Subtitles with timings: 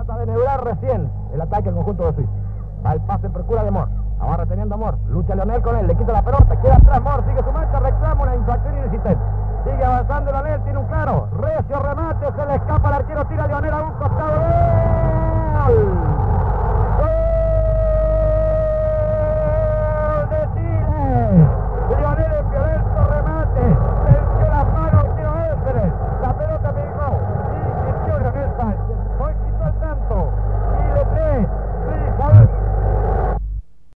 [0.00, 2.30] Trata de neurar recién el ataque al conjunto de Suiza.
[2.86, 3.86] Va el pase, en procura de Mor.
[4.18, 4.96] Ahora reteniendo a Mor.
[5.10, 6.58] Lucha Leonel con él, le quita la pelota.
[6.62, 7.22] Queda atrás Mor,